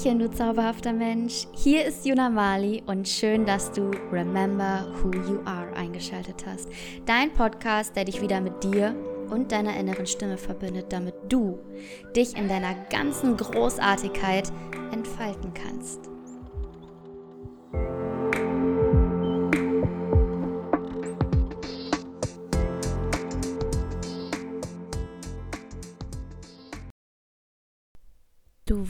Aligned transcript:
Hallöchen, 0.00 0.18
du 0.18 0.30
zauberhafter 0.30 0.92
Mensch. 0.94 1.46
Hier 1.52 1.84
ist 1.84 2.06
Juna 2.06 2.30
Mali 2.30 2.82
und 2.86 3.06
schön, 3.06 3.44
dass 3.44 3.70
du 3.70 3.90
Remember 4.10 4.86
Who 5.02 5.10
You 5.12 5.40
Are 5.44 5.74
eingeschaltet 5.74 6.46
hast. 6.46 6.70
Dein 7.04 7.30
Podcast, 7.34 7.94
der 7.96 8.06
dich 8.06 8.22
wieder 8.22 8.40
mit 8.40 8.64
dir 8.64 8.94
und 9.28 9.52
deiner 9.52 9.76
inneren 9.76 10.06
Stimme 10.06 10.38
verbindet, 10.38 10.86
damit 10.90 11.14
du 11.28 11.58
dich 12.16 12.34
in 12.34 12.48
deiner 12.48 12.74
ganzen 12.88 13.36
Großartigkeit 13.36 14.50
entfalten 14.90 15.52
kannst. 15.52 16.08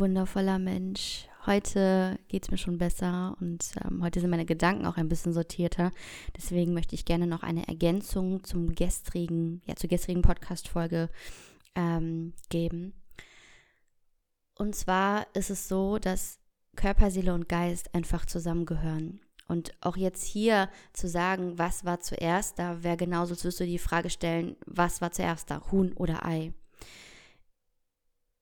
Wundervoller 0.00 0.58
Mensch. 0.58 1.28
Heute 1.46 2.18
geht 2.28 2.44
es 2.44 2.50
mir 2.50 2.58
schon 2.58 2.78
besser 2.78 3.36
und 3.40 3.72
ähm, 3.84 4.02
heute 4.02 4.20
sind 4.20 4.30
meine 4.30 4.46
Gedanken 4.46 4.86
auch 4.86 4.96
ein 4.96 5.08
bisschen 5.08 5.32
sortierter. 5.32 5.92
Deswegen 6.36 6.74
möchte 6.74 6.94
ich 6.94 7.04
gerne 7.04 7.26
noch 7.26 7.42
eine 7.42 7.68
Ergänzung 7.68 8.42
zum 8.44 8.74
gestrigen, 8.74 9.62
ja, 9.66 9.76
zur 9.76 9.88
gestrigen 9.88 10.22
Podcast-Folge 10.22 11.08
ähm, 11.74 12.32
geben. 12.48 12.94
Und 14.58 14.74
zwar 14.74 15.26
ist 15.34 15.50
es 15.50 15.68
so, 15.68 15.98
dass 15.98 16.38
Körper, 16.76 17.10
Seele 17.10 17.34
und 17.34 17.48
Geist 17.48 17.94
einfach 17.94 18.26
zusammengehören. 18.26 19.20
Und 19.48 19.72
auch 19.80 19.96
jetzt 19.96 20.24
hier 20.24 20.68
zu 20.92 21.08
sagen, 21.08 21.58
was 21.58 21.84
war 21.84 22.00
zuerst, 22.00 22.58
da 22.58 22.82
wäre 22.82 22.96
genauso, 22.96 23.32
als 23.34 23.44
würdest 23.44 23.60
du 23.60 23.66
die 23.66 23.78
Frage 23.78 24.10
stellen, 24.10 24.56
was 24.66 25.00
war 25.00 25.12
zuerst 25.12 25.50
da, 25.50 25.62
Huhn 25.70 25.92
oder 25.94 26.24
Ei? 26.24 26.52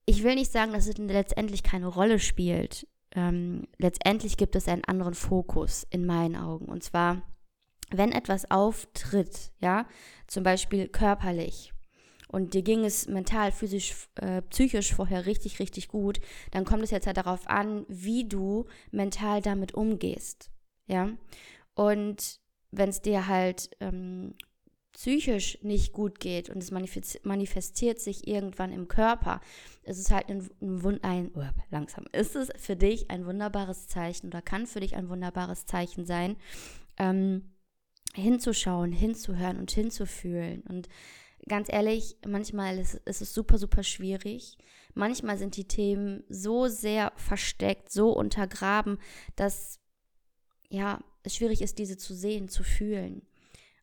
Ich 0.09 0.23
will 0.23 0.33
nicht 0.33 0.51
sagen, 0.51 0.73
dass 0.73 0.87
es 0.87 0.97
letztendlich 0.97 1.61
keine 1.61 1.85
Rolle 1.85 2.17
spielt. 2.17 2.87
Ähm, 3.11 3.67
letztendlich 3.77 4.37
gibt 4.37 4.55
es 4.55 4.67
einen 4.67 4.83
anderen 4.83 5.13
Fokus 5.13 5.85
in 5.91 6.03
meinen 6.03 6.35
Augen. 6.35 6.65
Und 6.65 6.83
zwar, 6.83 7.21
wenn 7.91 8.11
etwas 8.11 8.49
auftritt, 8.49 9.51
ja, 9.59 9.85
zum 10.25 10.43
Beispiel 10.43 10.87
körperlich, 10.87 11.73
und 12.27 12.55
dir 12.55 12.63
ging 12.63 12.85
es 12.85 13.07
mental, 13.07 13.51
physisch, 13.51 14.07
äh, 14.15 14.41
psychisch 14.41 14.95
vorher 14.95 15.27
richtig, 15.27 15.59
richtig 15.59 15.87
gut, 15.89 16.19
dann 16.49 16.65
kommt 16.65 16.81
es 16.81 16.91
jetzt 16.91 17.05
halt 17.05 17.17
darauf 17.17 17.47
an, 17.47 17.85
wie 17.87 18.27
du 18.27 18.65
mental 18.89 19.43
damit 19.43 19.75
umgehst. 19.75 20.49
Ja. 20.87 21.11
Und 21.75 22.39
wenn 22.71 22.89
es 22.89 23.01
dir 23.03 23.27
halt 23.27 23.69
ähm, 23.79 24.33
psychisch 24.99 25.57
nicht 25.61 25.93
gut 25.93 26.19
geht 26.19 26.49
und 26.49 26.57
es 26.61 26.71
manifestiert 26.71 28.01
sich 28.01 28.27
irgendwann 28.27 28.73
im 28.73 28.89
Körper, 28.89 29.39
ist 29.83 29.97
es 29.97 30.11
halt 30.11 30.27
ein, 30.27 30.49
ein, 30.61 31.03
ein 31.03 31.31
oh, 31.35 31.43
langsam, 31.71 32.03
ist 32.11 32.35
es 32.35 32.49
für 32.57 32.75
dich 32.75 33.09
ein 33.09 33.25
wunderbares 33.25 33.87
Zeichen 33.87 34.27
oder 34.27 34.41
kann 34.41 34.67
für 34.67 34.81
dich 34.81 34.97
ein 34.97 35.07
wunderbares 35.07 35.65
Zeichen 35.65 36.05
sein, 36.05 36.35
ähm, 36.97 37.53
hinzuschauen, 38.13 38.91
hinzuhören 38.91 39.57
und 39.57 39.71
hinzufühlen. 39.71 40.63
Und 40.63 40.89
ganz 41.47 41.71
ehrlich, 41.71 42.17
manchmal 42.27 42.77
ist, 42.77 42.95
ist 42.95 43.21
es 43.21 43.33
super, 43.33 43.57
super 43.57 43.83
schwierig. 43.83 44.57
Manchmal 44.95 45.37
sind 45.37 45.55
die 45.55 45.67
Themen 45.69 46.25
so 46.27 46.67
sehr 46.67 47.13
versteckt, 47.15 47.89
so 47.89 48.11
untergraben, 48.11 48.99
dass 49.37 49.79
ja, 50.67 50.99
es 51.23 51.37
schwierig 51.37 51.61
ist, 51.61 51.79
diese 51.79 51.95
zu 51.95 52.13
sehen, 52.13 52.49
zu 52.49 52.63
fühlen. 52.63 53.21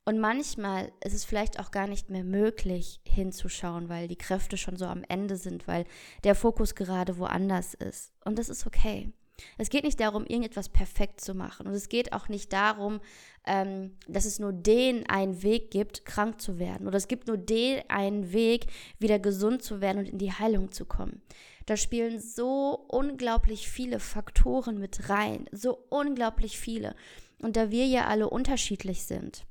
Und 0.08 0.20
manchmal 0.20 0.92
ist 1.04 1.14
es 1.14 1.24
vielleicht 1.24 1.58
auch 1.58 1.72
gar 1.72 1.88
nicht 1.88 2.10
mehr 2.10 2.22
möglich 2.22 3.00
hinzuschauen, 3.04 3.88
weil 3.88 4.06
die 4.06 4.16
Kräfte 4.16 4.56
schon 4.56 4.76
so 4.76 4.86
am 4.86 5.02
Ende 5.08 5.36
sind, 5.36 5.66
weil 5.66 5.84
der 6.22 6.36
Fokus 6.36 6.76
gerade 6.76 7.18
woanders 7.18 7.74
ist. 7.74 8.12
Und 8.24 8.38
das 8.38 8.48
ist 8.48 8.68
okay. 8.68 9.12
Es 9.58 9.68
geht 9.68 9.82
nicht 9.82 9.98
darum, 9.98 10.24
irgendetwas 10.24 10.68
perfekt 10.68 11.20
zu 11.20 11.34
machen. 11.34 11.66
Und 11.66 11.74
es 11.74 11.88
geht 11.88 12.12
auch 12.12 12.28
nicht 12.28 12.52
darum, 12.52 13.00
ähm, 13.46 13.96
dass 14.06 14.26
es 14.26 14.38
nur 14.38 14.52
den 14.52 15.08
einen 15.08 15.42
Weg 15.42 15.72
gibt, 15.72 16.04
krank 16.04 16.40
zu 16.40 16.60
werden. 16.60 16.86
Oder 16.86 16.98
es 16.98 17.08
gibt 17.08 17.26
nur 17.26 17.36
den 17.36 17.82
einen 17.90 18.32
Weg, 18.32 18.66
wieder 19.00 19.18
gesund 19.18 19.64
zu 19.64 19.80
werden 19.80 19.98
und 19.98 20.08
in 20.08 20.18
die 20.18 20.32
Heilung 20.32 20.70
zu 20.70 20.84
kommen. 20.84 21.20
Da 21.66 21.76
spielen 21.76 22.20
so 22.20 22.86
unglaublich 22.88 23.68
viele 23.68 23.98
Faktoren 23.98 24.78
mit 24.78 25.08
rein. 25.08 25.48
So 25.50 25.84
unglaublich 25.90 26.60
viele. 26.60 26.94
Und 27.42 27.56
da 27.56 27.72
wir 27.72 27.86
ja 27.86 28.06
alle 28.06 28.30
unterschiedlich 28.30 29.02
sind, 29.02 29.44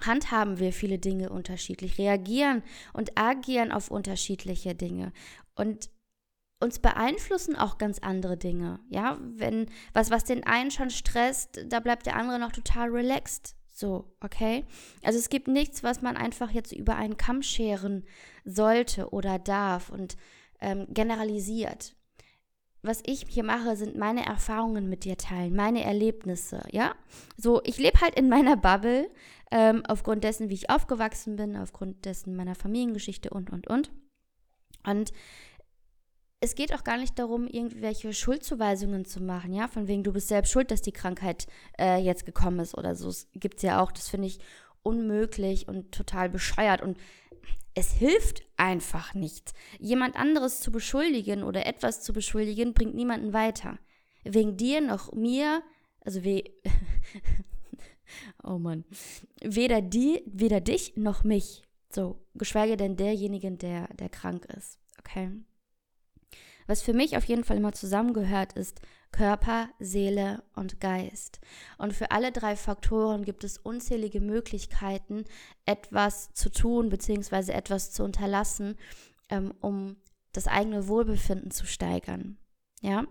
handhaben 0.00 0.58
wir 0.58 0.72
viele 0.72 0.98
Dinge 0.98 1.30
unterschiedlich, 1.30 1.98
reagieren 1.98 2.62
und 2.92 3.16
agieren 3.18 3.72
auf 3.72 3.90
unterschiedliche 3.90 4.74
Dinge. 4.74 5.12
Und 5.54 5.90
uns 6.60 6.78
beeinflussen 6.78 7.56
auch 7.56 7.78
ganz 7.78 7.98
andere 7.98 8.36
Dinge. 8.36 8.80
Ja, 8.88 9.18
wenn 9.20 9.66
was, 9.92 10.10
was 10.10 10.24
den 10.24 10.44
einen 10.44 10.70
schon 10.70 10.90
stresst, 10.90 11.64
da 11.66 11.80
bleibt 11.80 12.06
der 12.06 12.16
andere 12.16 12.38
noch 12.38 12.52
total 12.52 12.88
relaxed. 12.88 13.54
So, 13.72 14.16
okay? 14.20 14.64
Also 15.02 15.18
es 15.18 15.28
gibt 15.28 15.48
nichts, 15.48 15.82
was 15.82 16.00
man 16.00 16.16
einfach 16.16 16.50
jetzt 16.50 16.72
über 16.72 16.96
einen 16.96 17.16
Kamm 17.16 17.42
scheren 17.42 18.04
sollte 18.44 19.10
oder 19.10 19.38
darf 19.38 19.90
und 19.90 20.16
ähm, 20.60 20.86
generalisiert. 20.90 21.96
Was 22.84 23.02
ich 23.06 23.24
hier 23.26 23.44
mache, 23.44 23.76
sind 23.76 23.96
meine 23.96 24.26
Erfahrungen 24.26 24.90
mit 24.90 25.04
dir 25.04 25.16
teilen, 25.16 25.56
meine 25.56 25.82
Erlebnisse, 25.82 26.62
ja? 26.70 26.94
So, 27.38 27.62
ich 27.64 27.78
lebe 27.78 27.98
halt 28.02 28.14
in 28.14 28.28
meiner 28.28 28.58
Bubble, 28.58 29.08
ähm, 29.50 29.82
aufgrund 29.88 30.22
dessen, 30.22 30.50
wie 30.50 30.54
ich 30.54 30.68
aufgewachsen 30.68 31.36
bin, 31.36 31.56
aufgrund 31.56 32.04
dessen 32.04 32.36
meiner 32.36 32.54
Familiengeschichte 32.54 33.30
und, 33.30 33.48
und, 33.48 33.68
und. 33.68 33.90
Und 34.86 35.12
es 36.40 36.54
geht 36.54 36.74
auch 36.74 36.84
gar 36.84 36.98
nicht 36.98 37.18
darum, 37.18 37.46
irgendwelche 37.46 38.12
Schuldzuweisungen 38.12 39.06
zu 39.06 39.22
machen, 39.22 39.54
ja, 39.54 39.66
von 39.66 39.88
wegen, 39.88 40.04
du 40.04 40.12
bist 40.12 40.28
selbst 40.28 40.52
schuld, 40.52 40.70
dass 40.70 40.82
die 40.82 40.92
Krankheit 40.92 41.46
äh, 41.80 41.96
jetzt 41.96 42.26
gekommen 42.26 42.58
ist 42.58 42.76
oder 42.76 42.94
so. 42.94 43.08
Es 43.08 43.28
gibt 43.32 43.56
es 43.56 43.62
ja 43.62 43.82
auch, 43.82 43.92
das 43.92 44.10
finde 44.10 44.26
ich 44.26 44.40
unmöglich 44.82 45.68
und 45.68 45.90
total 45.92 46.28
bescheuert 46.28 46.82
und 46.82 46.98
es 47.74 47.92
hilft 47.92 48.42
einfach 48.56 49.14
nicht. 49.14 49.52
Jemand 49.78 50.16
anderes 50.16 50.60
zu 50.60 50.70
beschuldigen 50.70 51.42
oder 51.42 51.66
etwas 51.66 52.02
zu 52.02 52.12
beschuldigen, 52.12 52.74
bringt 52.74 52.94
niemanden 52.94 53.32
weiter. 53.32 53.78
Wegen 54.24 54.56
dir 54.56 54.80
noch 54.80 55.12
mir, 55.12 55.62
also 56.00 56.24
wie, 56.24 56.52
Oh 58.42 58.58
Mann. 58.58 58.84
Weder 59.42 59.82
die, 59.82 60.22
weder 60.26 60.60
dich 60.60 60.96
noch 60.96 61.24
mich. 61.24 61.62
So, 61.90 62.24
geschweige 62.34 62.76
denn 62.76 62.96
derjenigen, 62.96 63.58
der, 63.58 63.88
der 63.94 64.08
krank 64.08 64.46
ist. 64.46 64.78
Okay? 64.98 65.30
Was 66.66 66.82
für 66.82 66.94
mich 66.94 67.16
auf 67.16 67.24
jeden 67.24 67.44
Fall 67.44 67.56
immer 67.56 67.72
zusammengehört, 67.72 68.54
ist 68.54 68.80
Körper, 69.12 69.68
Seele 69.78 70.42
und 70.54 70.80
Geist. 70.80 71.40
Und 71.78 71.92
für 71.92 72.10
alle 72.10 72.32
drei 72.32 72.56
Faktoren 72.56 73.24
gibt 73.24 73.44
es 73.44 73.58
unzählige 73.58 74.20
Möglichkeiten, 74.20 75.24
etwas 75.66 76.32
zu 76.32 76.50
tun 76.50 76.88
bzw. 76.88 77.52
etwas 77.52 77.92
zu 77.92 78.02
unterlassen, 78.02 78.76
ähm, 79.28 79.52
um 79.60 79.96
das 80.32 80.48
eigene 80.48 80.88
Wohlbefinden 80.88 81.50
zu 81.50 81.66
steigern. 81.66 82.38
Ja? 82.80 83.04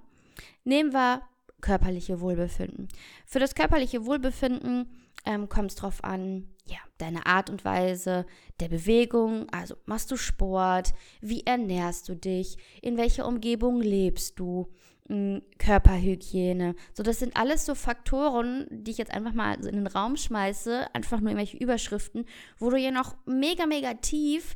Nehmen 0.64 0.94
wir 0.94 1.22
körperliche 1.64 2.22
Wohlbefinden. 2.22 2.90
Für 3.26 3.40
das 3.40 3.56
körperliche 3.56 4.06
Wohlbefinden 4.06 4.86
ähm, 5.26 5.50
kommt 5.50 5.72
es 5.72 5.76
darauf 5.78 6.04
an, 6.04 6.50
ja, 6.66 6.78
deine 6.98 7.26
Art 7.26 7.50
und 7.50 7.66
Weise 7.66 8.26
der 8.60 8.68
Bewegung, 8.68 9.50
also 9.50 9.76
machst 9.86 10.12
du 10.12 10.18
Sport, 10.18 10.94
wie 11.22 11.46
ernährst 11.46 12.08
du 12.10 12.16
dich, 12.16 12.58
in 12.82 12.98
welcher 12.98 13.28
Umgebung 13.28 13.82
lebst 13.82 14.40
du, 14.40 14.72
hm, 15.08 15.42
Körperhygiene. 15.58 16.76
So, 16.94 17.04
das 17.04 17.20
sind 17.20 17.36
alles 17.36 17.66
so 17.66 17.76
Faktoren, 17.76 18.68
die 18.70 18.92
ich 18.92 18.98
jetzt 18.98 19.14
einfach 19.14 19.34
mal 19.34 19.56
in 19.66 19.76
den 19.76 19.88
Raum 19.88 20.16
schmeiße, 20.16 20.94
einfach 20.94 21.20
nur 21.20 21.32
irgendwelche 21.32 21.58
Überschriften, 21.58 22.26
wo 22.58 22.70
du 22.70 22.78
ja 22.78 22.92
noch 22.92 23.16
mega, 23.26 23.66
mega 23.66 23.94
tief 23.96 24.56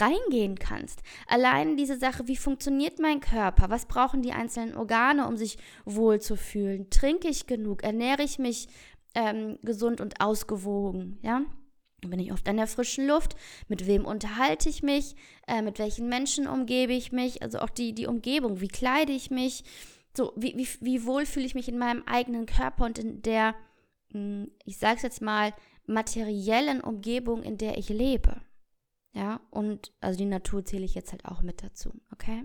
reingehen 0.00 0.58
kannst. 0.58 1.02
Allein 1.26 1.76
diese 1.76 1.98
Sache, 1.98 2.26
wie 2.26 2.36
funktioniert 2.36 2.98
mein 2.98 3.20
Körper? 3.20 3.68
Was 3.68 3.86
brauchen 3.86 4.22
die 4.22 4.32
einzelnen 4.32 4.76
Organe, 4.76 5.26
um 5.26 5.36
sich 5.36 5.58
wohl 5.84 6.20
zu 6.20 6.36
fühlen? 6.36 6.88
Trinke 6.90 7.28
ich 7.28 7.46
genug? 7.46 7.82
Ernähre 7.82 8.22
ich 8.22 8.38
mich 8.38 8.68
ähm, 9.14 9.58
gesund 9.62 10.00
und 10.00 10.20
ausgewogen? 10.20 11.18
Ja? 11.22 11.42
Bin 12.00 12.20
ich 12.20 12.32
oft 12.32 12.48
an 12.48 12.56
der 12.56 12.66
frischen 12.66 13.06
Luft? 13.06 13.36
Mit 13.68 13.86
wem 13.86 14.06
unterhalte 14.06 14.68
ich 14.68 14.82
mich? 14.82 15.16
Äh, 15.46 15.62
mit 15.62 15.78
welchen 15.78 16.08
Menschen 16.08 16.46
umgebe 16.46 16.92
ich 16.92 17.12
mich? 17.12 17.42
Also 17.42 17.58
auch 17.58 17.70
die, 17.70 17.92
die 17.92 18.06
Umgebung. 18.06 18.60
Wie 18.60 18.68
kleide 18.68 19.12
ich 19.12 19.30
mich? 19.30 19.64
So, 20.16 20.32
wie, 20.36 20.56
wie, 20.56 20.68
wie 20.80 21.04
wohl 21.04 21.26
fühle 21.26 21.46
ich 21.46 21.54
mich 21.54 21.68
in 21.68 21.78
meinem 21.78 22.04
eigenen 22.06 22.46
Körper 22.46 22.86
und 22.86 22.98
in 22.98 23.20
der, 23.22 23.54
hm, 24.12 24.50
ich 24.64 24.78
sage 24.78 24.96
es 24.96 25.02
jetzt 25.02 25.22
mal, 25.22 25.52
materiellen 25.86 26.80
Umgebung, 26.80 27.42
in 27.42 27.58
der 27.58 27.76
ich 27.76 27.88
lebe? 27.88 28.40
Ja, 29.12 29.40
und 29.50 29.92
also 30.00 30.18
die 30.18 30.26
Natur 30.26 30.64
zähle 30.64 30.84
ich 30.84 30.94
jetzt 30.94 31.12
halt 31.12 31.24
auch 31.24 31.42
mit 31.42 31.62
dazu, 31.62 31.92
okay? 32.12 32.44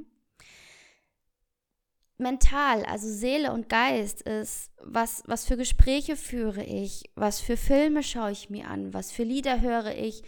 Mental, 2.18 2.86
also 2.86 3.08
Seele 3.10 3.52
und 3.52 3.70
Geist 3.70 4.22
ist, 4.22 4.72
was, 4.82 5.24
was 5.26 5.46
für 5.46 5.58
Gespräche 5.58 6.16
führe 6.16 6.64
ich, 6.64 7.04
was 7.16 7.42
für 7.42 7.58
Filme 7.58 8.02
schaue 8.02 8.32
ich 8.32 8.50
mir 8.50 8.68
an, 8.68 8.94
was 8.94 9.12
für 9.12 9.24
Lieder 9.24 9.62
höre 9.62 9.96
ich, 9.96 10.24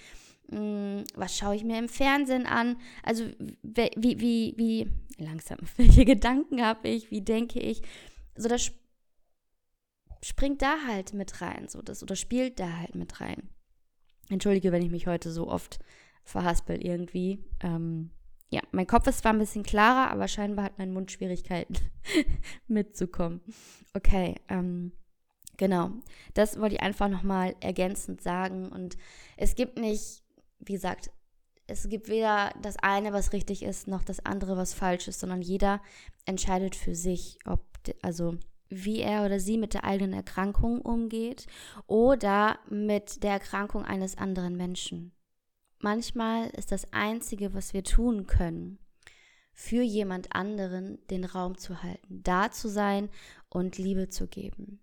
Hm, 0.50 1.04
was 1.16 1.38
schaue 1.38 1.56
ich 1.56 1.64
mir 1.64 1.80
im 1.80 1.90
Fernsehen 1.90 2.46
an? 2.46 2.78
Also 3.04 3.26
wie, 3.64 3.92
wie, 3.96 4.54
wie, 4.58 4.88
langsam, 5.18 5.58
welche 5.78 6.06
Gedanken 6.06 6.64
habe 6.64 6.88
ich? 6.88 7.12
Wie 7.12 7.22
denke 7.22 7.60
ich? 7.60 7.82
So, 8.36 8.48
das 8.48 8.72
springt 10.22 10.62
da 10.62 10.78
halt 10.88 11.14
mit 11.14 11.42
rein, 11.42 11.68
so 11.68 11.82
das 11.82 12.04
oder 12.04 12.16
spielt 12.16 12.60
da 12.60 12.78
halt 12.78 12.96
mit 12.96 13.22
rein. 13.22 13.50
Entschuldige, 14.30 14.72
wenn 14.72 14.82
ich 14.82 14.92
mich 14.92 15.08
heute 15.08 15.32
so 15.32 15.48
oft 15.48 15.80
verhaspel 16.26 16.86
irgendwie. 16.86 17.44
Ähm, 17.62 18.12
ja, 18.50 18.62
mein 18.72 18.88
Kopf 18.88 19.08
ist 19.08 19.20
zwar 19.20 19.34
ein 19.34 19.40
bisschen 19.40 19.64
klarer, 19.64 20.12
aber 20.12 20.28
scheinbar 20.28 20.66
hat 20.66 20.78
mein 20.78 20.94
Mund 20.94 21.12
Schwierigkeiten 21.12 21.76
mitzukommen. 22.68 23.42
Okay, 23.94 24.36
ähm, 24.50 24.92
genau. 25.58 25.92
Das 26.34 26.60
wollte 26.60 26.76
ich 26.76 26.82
einfach 26.82 27.10
nochmal 27.10 27.56
ergänzend 27.60 28.22
sagen. 28.22 28.70
Und 28.70 28.98
es 29.38 29.56
gibt 29.56 29.80
nicht, 29.80 30.24
wie 30.60 30.74
gesagt, 30.74 31.12
es 31.68 31.90
gibt 31.90 32.10
weder 32.10 32.54
das 32.62 32.78
eine, 32.78 33.14
was 33.14 33.34
richtig 33.34 33.64
ist, 33.64 33.88
noch 33.88 34.04
das 34.04 34.24
andere, 34.24 34.58
was 34.58 34.74
falsch 34.74 35.08
ist, 35.08 35.20
sondern 35.20 35.42
jeder 35.42 35.82
entscheidet 36.26 36.76
für 36.76 36.94
sich, 36.94 37.40
ob, 37.46 37.62
also 38.02 38.38
wie 38.70 39.00
er 39.00 39.26
oder 39.26 39.40
sie 39.40 39.58
mit 39.58 39.74
der 39.74 39.84
eigenen 39.84 40.14
Erkrankung 40.14 40.82
umgeht 40.82 41.48
oder 41.88 42.60
mit 42.70 43.24
der 43.24 43.32
Erkrankung 43.32 43.84
eines 43.84 44.18
anderen 44.18 44.56
Menschen. 44.56 45.15
Manchmal 45.86 46.50
ist 46.50 46.72
das 46.72 46.92
Einzige, 46.94 47.54
was 47.54 47.76
wir 47.76 47.84
tun 47.84 48.26
können, 48.26 48.80
für 49.54 49.84
jemand 49.84 50.34
anderen 50.36 50.98
den 51.12 51.26
Raum 51.26 51.60
zu 51.60 51.84
halten, 51.84 52.24
da 52.24 52.50
zu 52.50 52.70
sein 52.70 53.08
und 53.50 53.78
Liebe 53.78 54.10
zu 54.10 54.26
geben, 54.26 54.80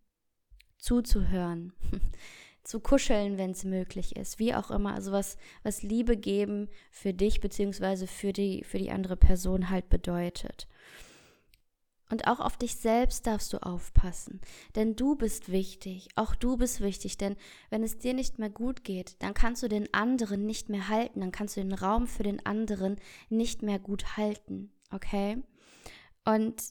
zuzuhören, 0.78 1.72
zu 2.62 2.78
kuscheln, 2.78 3.36
wenn 3.36 3.50
es 3.50 3.64
möglich 3.64 4.14
ist, 4.14 4.38
wie 4.38 4.54
auch 4.54 4.70
immer. 4.70 4.94
Also 4.94 5.10
was, 5.10 5.38
was 5.64 5.82
Liebe 5.82 6.16
geben 6.16 6.68
für 6.92 7.12
dich 7.12 7.40
bzw. 7.40 8.06
für 8.06 8.32
die, 8.32 8.62
für 8.62 8.78
die 8.78 8.92
andere 8.92 9.16
Person 9.16 9.70
halt 9.70 9.88
bedeutet. 9.88 10.68
Und 12.12 12.26
auch 12.26 12.40
auf 12.40 12.58
dich 12.58 12.76
selbst 12.76 13.26
darfst 13.26 13.54
du 13.54 13.62
aufpassen. 13.62 14.42
Denn 14.76 14.96
du 14.96 15.16
bist 15.16 15.50
wichtig. 15.50 16.08
Auch 16.14 16.34
du 16.34 16.58
bist 16.58 16.82
wichtig. 16.82 17.16
Denn 17.16 17.36
wenn 17.70 17.82
es 17.82 17.96
dir 17.96 18.12
nicht 18.12 18.38
mehr 18.38 18.50
gut 18.50 18.84
geht, 18.84 19.16
dann 19.20 19.32
kannst 19.32 19.62
du 19.62 19.68
den 19.68 19.94
anderen 19.94 20.44
nicht 20.44 20.68
mehr 20.68 20.90
halten. 20.90 21.20
Dann 21.20 21.32
kannst 21.32 21.56
du 21.56 21.62
den 21.62 21.72
Raum 21.72 22.06
für 22.06 22.22
den 22.22 22.44
anderen 22.44 22.96
nicht 23.30 23.62
mehr 23.62 23.78
gut 23.78 24.18
halten. 24.18 24.70
Okay? 24.90 25.42
Und 26.26 26.62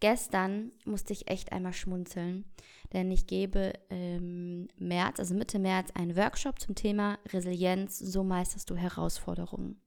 gestern 0.00 0.72
musste 0.84 1.12
ich 1.12 1.30
echt 1.30 1.52
einmal 1.52 1.72
schmunzeln. 1.72 2.44
Denn 2.92 3.12
ich 3.12 3.28
gebe 3.28 3.74
im 3.90 4.66
März, 4.76 5.20
also 5.20 5.36
Mitte 5.36 5.60
März, 5.60 5.92
einen 5.94 6.16
Workshop 6.16 6.58
zum 6.58 6.74
Thema 6.74 7.20
Resilienz. 7.32 8.00
So 8.00 8.24
meisterst 8.24 8.68
du 8.70 8.74
Herausforderungen. 8.74 9.80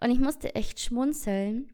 Und 0.00 0.10
ich 0.10 0.18
musste 0.18 0.56
echt 0.56 0.80
schmunzeln 0.80 1.70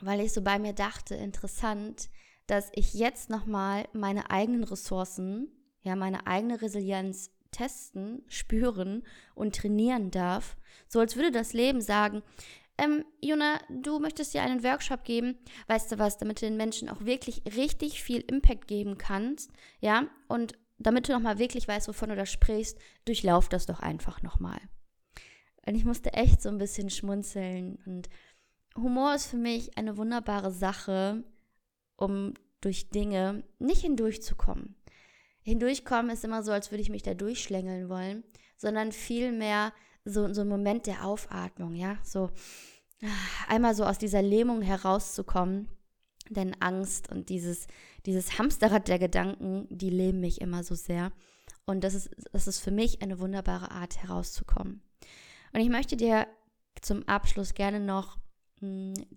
weil 0.00 0.20
ich 0.20 0.32
so 0.32 0.42
bei 0.42 0.58
mir 0.58 0.72
dachte, 0.72 1.14
interessant, 1.14 2.10
dass 2.46 2.70
ich 2.74 2.94
jetzt 2.94 3.30
nochmal 3.30 3.88
meine 3.92 4.30
eigenen 4.30 4.64
Ressourcen, 4.64 5.48
ja, 5.82 5.96
meine 5.96 6.26
eigene 6.26 6.60
Resilienz 6.60 7.30
testen, 7.50 8.22
spüren 8.28 9.04
und 9.34 9.56
trainieren 9.56 10.10
darf. 10.10 10.56
So 10.88 10.98
als 10.98 11.16
würde 11.16 11.30
das 11.30 11.52
Leben 11.52 11.80
sagen, 11.80 12.22
ähm, 12.76 13.04
Juna, 13.22 13.60
du 13.70 14.00
möchtest 14.00 14.34
dir 14.34 14.42
einen 14.42 14.64
Workshop 14.64 15.04
geben, 15.04 15.38
weißt 15.68 15.92
du 15.92 15.98
was, 15.98 16.18
damit 16.18 16.42
du 16.42 16.46
den 16.46 16.56
Menschen 16.56 16.88
auch 16.88 17.04
wirklich 17.04 17.42
richtig 17.56 18.02
viel 18.02 18.20
Impact 18.22 18.66
geben 18.66 18.98
kannst, 18.98 19.52
ja, 19.80 20.08
und 20.26 20.54
damit 20.78 21.08
du 21.08 21.12
nochmal 21.12 21.38
wirklich 21.38 21.68
weißt, 21.68 21.86
wovon 21.86 22.08
du 22.08 22.16
da 22.16 22.26
sprichst, 22.26 22.76
durchlauf 23.04 23.48
das 23.48 23.66
doch 23.66 23.78
einfach 23.78 24.22
nochmal. 24.22 24.58
Und 25.66 25.76
ich 25.76 25.84
musste 25.84 26.12
echt 26.12 26.42
so 26.42 26.48
ein 26.48 26.58
bisschen 26.58 26.90
schmunzeln 26.90 27.78
und 27.86 28.08
Humor 28.76 29.14
ist 29.14 29.26
für 29.26 29.36
mich 29.36 29.76
eine 29.78 29.96
wunderbare 29.96 30.50
Sache, 30.50 31.22
um 31.96 32.34
durch 32.60 32.90
Dinge 32.90 33.44
nicht 33.58 33.82
hindurchzukommen. 33.82 34.74
Hindurchkommen 35.42 36.10
ist 36.10 36.24
immer 36.24 36.42
so, 36.42 36.52
als 36.52 36.70
würde 36.70 36.82
ich 36.82 36.88
mich 36.88 37.02
da 37.02 37.14
durchschlängeln 37.14 37.88
wollen, 37.88 38.24
sondern 38.56 38.92
vielmehr 38.92 39.72
so, 40.04 40.32
so 40.32 40.40
ein 40.40 40.48
Moment 40.48 40.86
der 40.86 41.04
Aufatmung, 41.04 41.74
ja, 41.74 41.98
so 42.02 42.30
einmal 43.48 43.74
so 43.74 43.84
aus 43.84 43.98
dieser 43.98 44.22
Lähmung 44.22 44.62
herauszukommen, 44.62 45.68
denn 46.30 46.56
Angst 46.60 47.10
und 47.10 47.28
dieses, 47.28 47.66
dieses 48.06 48.38
Hamsterrad 48.38 48.88
der 48.88 48.98
Gedanken, 48.98 49.66
die 49.70 49.90
lähmen 49.90 50.20
mich 50.20 50.40
immer 50.40 50.64
so 50.64 50.74
sehr. 50.74 51.12
Und 51.66 51.84
das 51.84 51.94
ist, 51.94 52.10
das 52.32 52.46
ist 52.46 52.60
für 52.60 52.70
mich 52.70 53.02
eine 53.02 53.20
wunderbare 53.20 53.70
Art 53.70 54.02
herauszukommen. 54.02 54.82
Und 55.52 55.60
ich 55.60 55.68
möchte 55.68 55.96
dir 55.96 56.26
zum 56.80 57.06
Abschluss 57.06 57.54
gerne 57.54 57.80
noch 57.80 58.18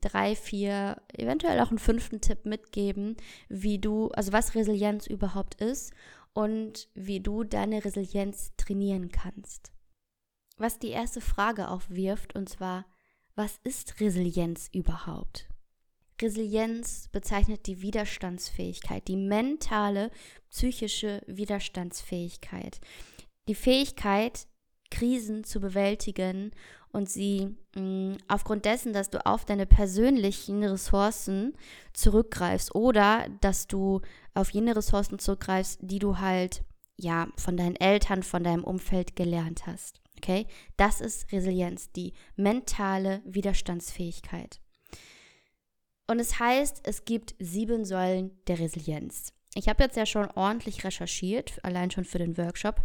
drei, 0.01 0.35
vier, 0.35 1.01
eventuell 1.13 1.59
auch 1.59 1.69
einen 1.69 1.79
fünften 1.79 2.21
Tipp 2.21 2.45
mitgeben, 2.45 3.17
wie 3.49 3.79
du, 3.79 4.09
also 4.09 4.31
was 4.31 4.55
Resilienz 4.55 5.07
überhaupt 5.07 5.55
ist 5.55 5.93
und 6.33 6.89
wie 6.93 7.19
du 7.19 7.43
deine 7.43 7.83
Resilienz 7.83 8.51
trainieren 8.57 9.09
kannst. 9.09 9.71
Was 10.57 10.79
die 10.79 10.89
erste 10.89 11.21
Frage 11.21 11.67
aufwirft, 11.67 12.35
und 12.35 12.49
zwar, 12.49 12.85
was 13.35 13.59
ist 13.63 13.99
Resilienz 13.99 14.69
überhaupt? 14.73 15.47
Resilienz 16.21 17.09
bezeichnet 17.09 17.67
die 17.67 17.81
Widerstandsfähigkeit, 17.81 19.07
die 19.07 19.17
mentale, 19.17 20.09
psychische 20.49 21.21
Widerstandsfähigkeit. 21.27 22.79
Die 23.47 23.55
Fähigkeit, 23.55 24.47
Krisen 24.89 25.43
zu 25.43 25.59
bewältigen 25.59 26.51
und 26.91 27.09
sie 27.09 27.55
mm, 27.75 28.13
aufgrund 28.27 28.65
dessen, 28.65 28.93
dass 28.93 29.09
du 29.09 29.25
auf 29.25 29.45
deine 29.45 29.65
persönlichen 29.65 30.63
Ressourcen 30.63 31.53
zurückgreifst 31.93 32.73
oder 32.75 33.27
dass 33.41 33.67
du 33.67 34.01
auf 34.33 34.49
jene 34.51 34.75
Ressourcen 34.75 35.19
zurückgreifst, 35.19 35.79
die 35.81 35.99
du 35.99 36.19
halt 36.19 36.63
ja 36.97 37.27
von 37.37 37.57
deinen 37.57 37.75
Eltern, 37.75 38.23
von 38.23 38.43
deinem 38.43 38.63
Umfeld 38.63 39.15
gelernt 39.15 39.67
hast. 39.67 40.01
Okay? 40.17 40.47
Das 40.77 41.01
ist 41.01 41.31
Resilienz, 41.31 41.91
die 41.91 42.13
mentale 42.35 43.21
Widerstandsfähigkeit. 43.25 44.59
Und 46.07 46.19
es 46.19 46.39
heißt, 46.39 46.81
es 46.83 47.05
gibt 47.05 47.35
sieben 47.39 47.85
Säulen 47.85 48.31
der 48.47 48.59
Resilienz. 48.59 49.33
Ich 49.55 49.67
habe 49.67 49.83
jetzt 49.83 49.97
ja 49.97 50.05
schon 50.05 50.29
ordentlich 50.31 50.83
recherchiert, 50.83 51.59
allein 51.63 51.91
schon 51.91 52.05
für 52.05 52.19
den 52.19 52.37
Workshop. 52.37 52.81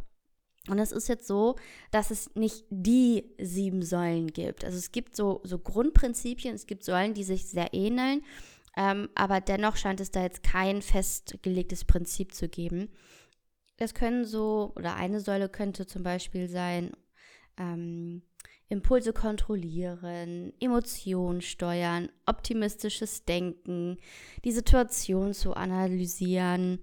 Und 0.69 0.79
es 0.79 0.93
ist 0.93 1.09
jetzt 1.09 1.27
so, 1.27 1.57
dass 1.91 2.11
es 2.11 2.35
nicht 2.37 2.65
die 2.71 3.35
sieben 3.41 3.83
Säulen 3.83 4.29
gibt. 4.29 4.65
Also 4.65 4.79
es 4.79 4.93
gibt 4.93 5.17
so, 5.17 5.41
so 5.43 5.59
Grundprinzipien, 5.59 6.55
es 6.55 6.67
gibt 6.67 6.85
Säulen, 6.85 7.15
die 7.15 7.25
sich 7.25 7.47
sehr 7.47 7.75
ähneln, 7.75 8.23
ähm, 8.77 9.09
aber 9.15 9.41
dennoch 9.41 9.77
scheint 9.77 10.01
es 10.01 10.13
da 10.13 10.23
jetzt 10.23 10.43
kein 10.45 10.81
festgelegtes 10.81 11.85
Prinzip 11.85 12.33
zu 12.33 12.49
geben. 12.49 12.91
Es 13.77 13.93
können 13.93 14.25
so, 14.25 14.73
oder 14.77 14.95
eine 14.95 15.21
Säule 15.21 15.49
könnte 15.49 15.87
zum 15.87 16.05
Beispiel 16.05 16.49
sein, 16.49 16.93
ähm, 17.59 18.23
Impulse 18.69 19.13
kontrollieren, 19.13 20.53
Emotionen 20.59 21.43
steuern, 21.43 22.09
optimistisches 22.25 23.25
Denken, 23.25 23.99
die 24.45 24.53
Situation 24.53 25.35
zu 25.35 25.55
analysieren, 25.55 26.79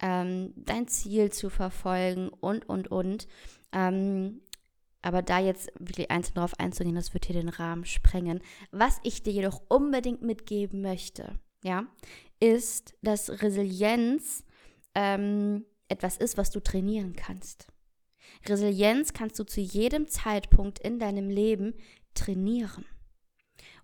ähm, 0.00 0.52
dein 0.56 0.88
Ziel 0.88 1.30
zu 1.30 1.50
verfolgen 1.50 2.28
und, 2.28 2.68
und, 2.68 2.88
und. 2.90 3.26
Ähm, 3.72 4.40
aber 5.02 5.22
da 5.22 5.38
jetzt 5.38 5.70
wirklich 5.78 6.10
einzeln 6.10 6.34
drauf 6.34 6.58
einzugehen, 6.58 6.94
das 6.94 7.14
wird 7.14 7.26
hier 7.26 7.40
den 7.40 7.48
Rahmen 7.48 7.84
sprengen. 7.84 8.40
Was 8.70 9.00
ich 9.02 9.22
dir 9.22 9.32
jedoch 9.32 9.62
unbedingt 9.68 10.22
mitgeben 10.22 10.82
möchte, 10.82 11.38
ja, 11.62 11.86
ist, 12.38 12.94
dass 13.02 13.42
Resilienz 13.42 14.44
ähm, 14.94 15.64
etwas 15.88 16.16
ist, 16.16 16.36
was 16.36 16.50
du 16.50 16.60
trainieren 16.60 17.14
kannst. 17.14 17.66
Resilienz 18.46 19.12
kannst 19.12 19.38
du 19.38 19.44
zu 19.44 19.60
jedem 19.60 20.08
Zeitpunkt 20.08 20.78
in 20.78 20.98
deinem 20.98 21.28
Leben 21.28 21.74
trainieren. 22.14 22.84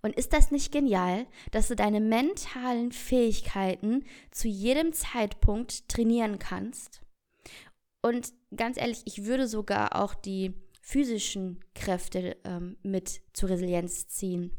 Und 0.01 0.15
ist 0.15 0.33
das 0.33 0.51
nicht 0.51 0.71
genial, 0.71 1.25
dass 1.51 1.67
du 1.67 1.75
deine 1.75 1.99
mentalen 1.99 2.91
Fähigkeiten 2.91 4.05
zu 4.31 4.47
jedem 4.47 4.93
Zeitpunkt 4.93 5.89
trainieren 5.89 6.39
kannst? 6.39 7.01
Und 8.01 8.33
ganz 8.55 8.77
ehrlich, 8.77 9.01
ich 9.05 9.25
würde 9.25 9.47
sogar 9.47 10.01
auch 10.01 10.13
die 10.13 10.53
physischen 10.81 11.59
Kräfte 11.75 12.37
ähm, 12.45 12.77
mit 12.83 13.21
zur 13.33 13.49
Resilienz 13.49 14.07
ziehen. 14.07 14.51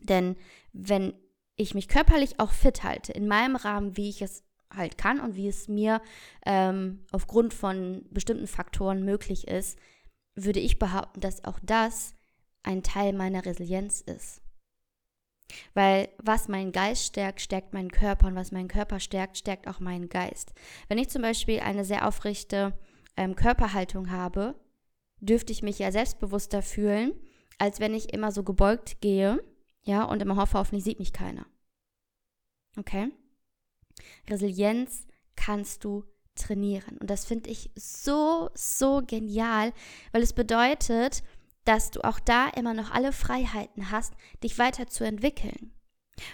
Denn 0.00 0.36
wenn 0.72 1.14
ich 1.56 1.74
mich 1.74 1.88
körperlich 1.88 2.38
auch 2.38 2.52
fit 2.52 2.84
halte, 2.84 3.12
in 3.12 3.26
meinem 3.26 3.56
Rahmen, 3.56 3.96
wie 3.96 4.08
ich 4.08 4.22
es 4.22 4.44
halt 4.70 4.98
kann 4.98 5.20
und 5.20 5.36
wie 5.36 5.48
es 5.48 5.68
mir 5.68 6.00
ähm, 6.46 7.04
aufgrund 7.12 7.54
von 7.54 8.04
bestimmten 8.10 8.46
Faktoren 8.46 9.04
möglich 9.04 9.48
ist, 9.48 9.78
würde 10.34 10.60
ich 10.60 10.78
behaupten, 10.78 11.20
dass 11.20 11.44
auch 11.44 11.58
das 11.62 12.14
ein 12.62 12.82
Teil 12.82 13.12
meiner 13.12 13.44
Resilienz 13.44 14.00
ist. 14.00 14.41
Weil 15.74 16.08
was 16.18 16.48
mein 16.48 16.72
Geist 16.72 17.04
stärkt, 17.04 17.40
stärkt 17.40 17.72
meinen 17.72 17.90
Körper 17.90 18.26
und 18.26 18.34
was 18.34 18.52
meinen 18.52 18.68
Körper 18.68 19.00
stärkt, 19.00 19.38
stärkt 19.38 19.68
auch 19.68 19.80
meinen 19.80 20.08
Geist. 20.08 20.52
Wenn 20.88 20.98
ich 20.98 21.08
zum 21.08 21.22
Beispiel 21.22 21.60
eine 21.60 21.84
sehr 21.84 22.06
aufrechte 22.06 22.72
ähm, 23.16 23.36
Körperhaltung 23.36 24.10
habe, 24.10 24.54
dürfte 25.20 25.52
ich 25.52 25.62
mich 25.62 25.78
ja 25.78 25.92
selbstbewusster 25.92 26.62
fühlen, 26.62 27.12
als 27.58 27.80
wenn 27.80 27.94
ich 27.94 28.12
immer 28.12 28.32
so 28.32 28.42
gebeugt 28.42 29.00
gehe, 29.00 29.42
ja, 29.84 30.04
und 30.04 30.22
immer 30.22 30.36
hoffe, 30.36 30.58
hoffentlich 30.58 30.84
sieht 30.84 30.98
mich 30.98 31.12
keiner. 31.12 31.46
Okay? 32.76 33.10
Resilienz 34.28 35.06
kannst 35.36 35.84
du 35.84 36.04
trainieren. 36.34 36.96
Und 36.98 37.10
das 37.10 37.24
finde 37.24 37.50
ich 37.50 37.70
so, 37.74 38.50
so 38.54 39.02
genial, 39.06 39.72
weil 40.12 40.22
es 40.22 40.32
bedeutet, 40.32 41.22
dass 41.64 41.90
du 41.90 42.02
auch 42.04 42.20
da 42.20 42.48
immer 42.48 42.74
noch 42.74 42.90
alle 42.90 43.12
Freiheiten 43.12 43.90
hast, 43.90 44.14
dich 44.42 44.58
weiterzuentwickeln. 44.58 45.72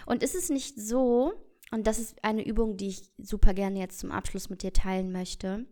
Und 0.05 0.23
ist 0.23 0.35
es 0.35 0.49
nicht 0.49 0.79
so, 0.79 1.33
und 1.71 1.87
das 1.87 1.99
ist 1.99 2.23
eine 2.23 2.45
Übung, 2.45 2.77
die 2.77 2.89
ich 2.89 3.11
super 3.17 3.53
gerne 3.53 3.79
jetzt 3.79 3.99
zum 3.99 4.11
Abschluss 4.11 4.49
mit 4.49 4.63
dir 4.63 4.73
teilen 4.73 5.11
möchte, 5.11 5.65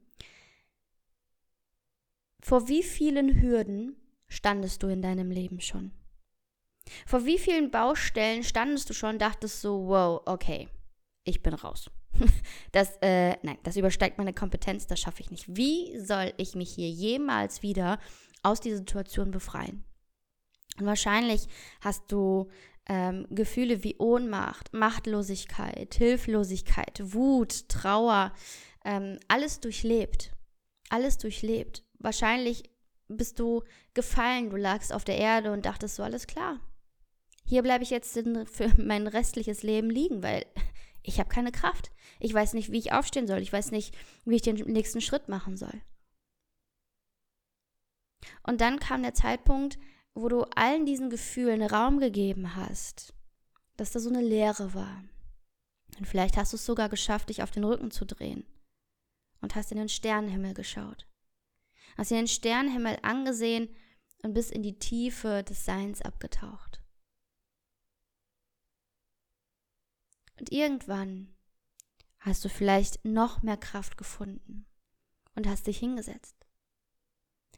vor 2.40 2.68
wie 2.68 2.84
vielen 2.84 3.42
Hürden 3.42 3.96
standest 4.28 4.84
du 4.84 4.88
in 4.88 5.02
deinem 5.02 5.32
Leben 5.32 5.60
schon? 5.60 5.92
Vor 7.06 7.26
wie 7.26 7.38
vielen 7.38 7.72
Baustellen 7.72 8.44
standest 8.44 8.90
du 8.90 8.94
schon, 8.94 9.20
dachtest 9.20 9.62
so, 9.62 9.88
wow, 9.88 10.22
okay, 10.26 10.70
ich 11.24 11.44
bin 11.44 11.54
raus. 11.54 11.90
Das, 12.72 12.98
äh, 13.02 13.36
nein, 13.44 13.58
das 13.64 13.78
übersteigt 13.78 14.18
meine 14.18 14.34
Kompetenz, 14.34 14.88
das 14.88 15.00
schaffe 15.00 15.22
ich 15.22 15.32
nicht. 15.32 15.56
Wie 15.56 15.98
soll 16.00 16.34
ich 16.38 16.54
mich 16.56 16.74
hier 16.74 16.90
jemals 16.90 17.64
wieder 17.64 18.00
aus 18.44 18.60
dieser 18.60 18.78
Situation 18.78 19.32
befreien? 19.32 19.84
Und 20.80 20.86
wahrscheinlich 20.86 21.48
hast 21.82 22.12
du 22.12 22.50
ähm, 22.88 23.28
Gefühle 23.30 23.84
wie 23.84 23.98
Ohnmacht, 23.98 24.74
Machtlosigkeit, 24.74 25.96
Hilflosigkeit, 25.96 27.02
Wut, 27.14 27.68
Trauer, 27.70 28.34
ähm, 28.86 29.20
alles 29.28 29.60
durchlebt. 29.60 30.32
Alles 30.90 31.18
durchlebt. 31.18 31.84
Wahrscheinlich 32.00 32.64
bist 33.10 33.40
du 33.40 33.64
gefallen, 33.94 34.50
du 34.50 34.56
lagst 34.56 34.94
auf 34.94 35.04
der 35.04 35.18
Erde 35.18 35.52
und 35.52 35.66
dachtest 35.66 35.96
so, 35.96 36.04
alles 36.04 36.28
klar. 36.28 36.60
Hier 37.46 37.64
bleibe 37.64 37.84
ich 37.84 37.90
jetzt 37.90 38.14
für 38.14 38.74
mein 38.78 39.08
restliches 39.08 39.64
Leben 39.64 39.90
liegen, 39.90 40.24
weil 40.24 40.46
ich 41.04 41.20
habe 41.20 41.30
keine 41.30 41.52
Kraft. 41.52 41.92
Ich 42.20 42.34
weiß 42.34 42.54
nicht, 42.54 42.72
wie 42.72 42.80
ich 42.80 42.92
aufstehen 42.92 43.28
soll. 43.28 43.40
Ich 43.40 43.54
weiß 43.54 43.72
nicht, 43.72 43.96
wie 44.26 44.36
ich 44.36 44.42
den 44.42 44.56
nächsten 44.56 45.02
Schritt 45.02 45.30
machen 45.30 45.56
soll. 45.56 45.82
Und 48.44 48.62
dann 48.62 48.80
kam 48.80 49.04
der 49.04 49.14
Zeitpunkt, 49.14 49.78
wo 50.14 50.30
du 50.30 50.44
allen 50.56 50.86
diesen 50.86 51.10
Gefühlen 51.10 51.62
Raum 51.62 52.00
gegeben 52.00 52.56
hast, 52.56 53.14
dass 53.76 53.92
da 53.92 54.00
so 54.00 54.10
eine 54.10 54.22
Leere 54.22 54.74
war. 54.74 55.04
Und 56.00 56.06
vielleicht 56.06 56.38
hast 56.38 56.54
du 56.54 56.58
es 56.58 56.66
sogar 56.66 56.90
geschafft, 56.90 57.30
dich 57.30 57.44
auf 57.44 57.52
den 57.52 57.64
Rücken 57.64 57.92
zu 57.92 58.06
drehen 58.06 58.46
und 59.42 59.56
hast 59.56 59.72
in 59.72 59.78
den 59.78 59.90
Sternenhimmel 59.90 60.54
geschaut. 60.54 61.08
Hast 61.98 62.12
dir 62.12 62.18
den 62.18 62.28
Sternenhimmel 62.28 62.98
angesehen 63.02 63.70
und 64.24 64.34
bist 64.34 64.52
in 64.52 64.64
die 64.64 64.78
Tiefe 64.78 65.44
des 65.44 65.66
Seins 65.66 66.02
abgetaucht. 66.02 66.82
Und 70.40 70.52
irgendwann 70.52 71.36
hast 72.20 72.46
du 72.46 72.50
vielleicht 72.50 73.04
noch 73.06 73.42
mehr 73.42 73.58
Kraft 73.58 73.98
gefunden 73.98 74.68
und 75.36 75.48
hast 75.48 75.68
dich 75.68 75.80
hingesetzt. 75.80 76.37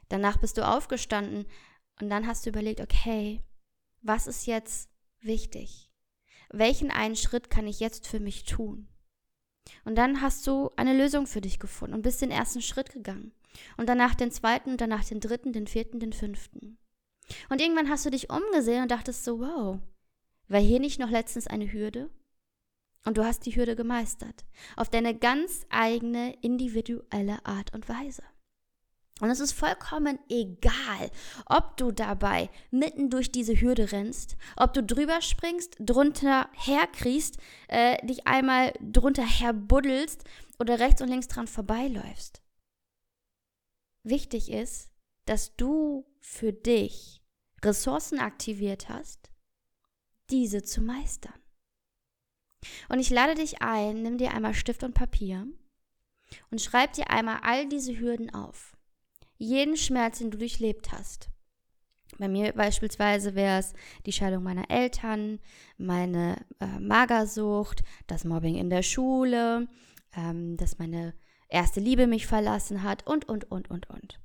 Danach 0.10 0.38
bist 0.38 0.58
du 0.58 0.68
aufgestanden 0.68 1.46
und 2.01 2.10
dann 2.10 2.28
hast 2.28 2.46
du 2.46 2.50
überlegt, 2.50 2.82
okay, 2.82 3.42
was 4.01 4.28
ist 4.28 4.46
jetzt 4.46 4.89
wichtig? 5.22 5.92
Welchen 6.51 6.92
einen 6.92 7.16
Schritt 7.16 7.50
kann 7.50 7.68
ich 7.68 7.80
jetzt 7.80 8.08
für 8.08 8.20
mich 8.20 8.44
tun? 8.44 8.88
Und 9.86 9.96
dann 9.96 10.22
hast 10.22 10.48
du 10.48 10.72
eine 10.78 10.98
Lösung 10.98 11.28
für 11.28 11.42
dich 11.42 11.60
gefunden 11.60 11.94
und 11.94 12.01
bist 12.01 12.22
den 12.22 12.32
ersten 12.32 12.62
Schritt 12.62 12.92
gegangen. 12.92 13.34
Und 13.78 13.88
danach 13.88 14.16
den 14.16 14.32
zweiten 14.32 14.72
und 14.72 14.82
danach 14.82 15.04
den 15.06 15.20
dritten, 15.20 15.54
den 15.54 15.68
vierten, 15.68 16.00
den 16.00 16.13
fünften. 16.13 16.78
Und 17.50 17.62
irgendwann 17.62 17.89
hast 17.89 18.06
du 18.06 18.10
dich 18.10 18.30
umgesehen 18.30 18.82
und 18.82 18.92
dachtest 18.92 19.24
so, 19.24 19.39
wow, 19.39 19.80
war 20.48 20.60
hier 20.60 20.80
nicht 20.80 21.00
noch 21.00 21.10
letztens 21.10 21.48
eine 21.48 21.72
Hürde? 21.72 22.10
Und 23.06 23.18
du 23.18 23.24
hast 23.24 23.46
die 23.46 23.56
Hürde 23.56 23.75
gemeistert. 23.75 24.46
Auf 24.75 24.89
deine 24.89 25.16
ganz 25.16 25.66
eigene 25.70 26.34
individuelle 26.42 27.46
Art 27.46 27.74
und 27.74 27.88
Weise. 27.88 28.24
Und 29.20 29.30
es 29.30 29.40
ist 29.40 29.52
vollkommen 29.52 30.18
egal, 30.30 31.12
ob 31.46 31.76
du 31.78 31.92
dabei 31.92 32.50
mitten 32.72 33.10
durch 33.10 33.32
diese 33.32 33.60
Hürde 33.60 33.92
rennst, 33.92 34.38
ob 34.56 34.74
du 34.74 34.82
drüber 34.82 35.22
springst, 35.22 35.76
drunter 35.80 36.50
herkriechst, 36.54 37.38
äh, 37.68 38.06
dich 38.06 38.28
einmal 38.28 38.74
drunter 38.82 39.26
herbuddelst 39.26 40.24
oder 40.60 40.80
rechts 40.80 41.02
und 41.02 41.10
links 41.10 41.28
dran 41.28 41.48
vorbeiläufst. 41.48 42.42
Wichtig 44.04 44.52
ist, 44.52 44.90
dass 45.26 45.56
du 45.56 46.06
für 46.22 46.54
dich 46.54 47.22
Ressourcen 47.64 48.20
aktiviert 48.20 48.88
hast, 48.88 49.30
diese 50.30 50.64
zu 50.64 50.82
meistern. 50.82 51.34
Und 52.88 53.00
ich 53.00 53.10
lade 53.10 53.36
dich 53.36 53.62
ein, 53.62 54.02
nimm 54.02 54.18
dir 54.18 54.34
einmal 54.34 54.54
Stift 54.54 54.84
und 54.84 54.94
Papier 54.94 55.48
und 56.52 56.62
schreib 56.62 56.94
dir 56.94 57.10
einmal 57.10 57.40
all 57.44 57.68
diese 57.68 57.98
Hürden 58.00 58.34
auf. 58.34 58.79
Jeden 59.39 59.77
Schmerz, 59.77 60.19
den 60.19 60.31
du 60.31 60.38
durchlebt 60.38 60.91
hast. 60.91 61.29
Bei 62.17 62.27
mir 62.27 62.51
beispielsweise 62.51 63.36
wäre 63.36 63.60
es 63.60 63.74
die 64.05 64.12
Scheidung 64.12 64.43
meiner 64.43 64.69
Eltern, 64.69 65.39
meine 65.77 66.46
äh, 66.60 66.79
Magersucht, 66.79 67.81
das 68.08 68.25
Mobbing 68.25 68.55
in 68.55 68.69
der 68.69 68.84
Schule, 68.84 69.69
ähm, 70.13 70.58
dass 70.58 70.77
meine 70.77 71.13
erste 71.48 71.79
Liebe 71.79 72.05
mich 72.05 72.27
verlassen 72.27 72.84
hat 72.84 73.08
und, 73.08 73.29
und, 73.29 73.50
und, 73.50 73.69
und, 73.69 73.89
und. 73.89 74.19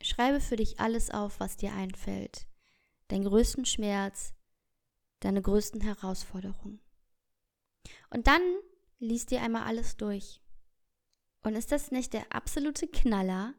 Schreibe 0.00 0.40
für 0.40 0.56
dich 0.56 0.80
alles 0.80 1.10
auf, 1.10 1.38
was 1.38 1.58
dir 1.58 1.74
einfällt. 1.74 2.46
Deinen 3.08 3.24
größten 3.24 3.66
Schmerz, 3.66 4.32
deine 5.20 5.42
größten 5.42 5.82
Herausforderungen. 5.82 6.80
Und 8.08 8.26
dann 8.26 8.42
liest 8.98 9.30
dir 9.30 9.42
einmal 9.42 9.64
alles 9.64 9.98
durch. 9.98 10.40
Und 11.42 11.54
ist 11.54 11.72
das 11.72 11.90
nicht 11.90 12.14
der 12.14 12.34
absolute 12.34 12.86
Knaller, 12.86 13.52